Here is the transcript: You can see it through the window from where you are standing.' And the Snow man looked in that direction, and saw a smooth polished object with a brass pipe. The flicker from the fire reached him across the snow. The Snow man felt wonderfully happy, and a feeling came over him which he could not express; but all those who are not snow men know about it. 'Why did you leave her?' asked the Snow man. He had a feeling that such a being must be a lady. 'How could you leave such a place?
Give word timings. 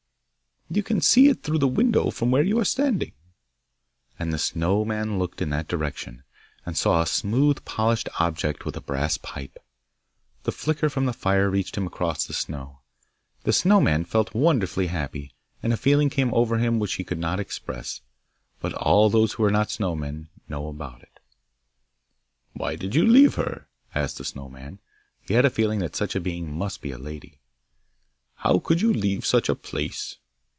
You 0.73 0.83
can 0.83 1.01
see 1.01 1.27
it 1.27 1.43
through 1.43 1.57
the 1.57 1.67
window 1.67 2.11
from 2.11 2.31
where 2.31 2.43
you 2.43 2.57
are 2.57 2.63
standing.' 2.63 3.11
And 4.17 4.31
the 4.31 4.37
Snow 4.39 4.85
man 4.85 5.19
looked 5.19 5.41
in 5.41 5.49
that 5.49 5.67
direction, 5.67 6.23
and 6.65 6.77
saw 6.77 7.01
a 7.01 7.05
smooth 7.05 7.65
polished 7.65 8.07
object 8.21 8.63
with 8.63 8.77
a 8.77 8.81
brass 8.81 9.17
pipe. 9.17 9.59
The 10.43 10.53
flicker 10.53 10.89
from 10.89 11.07
the 11.07 11.11
fire 11.11 11.49
reached 11.49 11.75
him 11.77 11.87
across 11.87 12.23
the 12.25 12.31
snow. 12.31 12.79
The 13.43 13.51
Snow 13.51 13.81
man 13.81 14.05
felt 14.05 14.33
wonderfully 14.33 14.87
happy, 14.87 15.33
and 15.61 15.73
a 15.73 15.75
feeling 15.75 16.09
came 16.09 16.33
over 16.33 16.57
him 16.57 16.79
which 16.79 16.93
he 16.93 17.03
could 17.03 17.19
not 17.19 17.37
express; 17.41 17.99
but 18.61 18.71
all 18.75 19.09
those 19.09 19.33
who 19.33 19.43
are 19.43 19.51
not 19.51 19.71
snow 19.71 19.93
men 19.93 20.29
know 20.47 20.69
about 20.69 21.01
it. 21.01 21.19
'Why 22.53 22.77
did 22.77 22.95
you 22.95 23.05
leave 23.05 23.35
her?' 23.35 23.67
asked 23.93 24.19
the 24.19 24.23
Snow 24.23 24.47
man. 24.47 24.79
He 25.19 25.33
had 25.33 25.43
a 25.43 25.49
feeling 25.49 25.79
that 25.79 25.97
such 25.97 26.15
a 26.15 26.21
being 26.21 26.49
must 26.57 26.79
be 26.81 26.91
a 26.91 26.97
lady. 26.97 27.39
'How 28.35 28.57
could 28.59 28.79
you 28.79 28.93
leave 28.93 29.25
such 29.25 29.49
a 29.49 29.55
place? 29.55 30.15